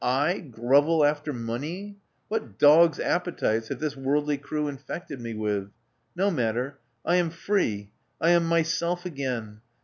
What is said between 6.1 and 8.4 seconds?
No matter: I am free: I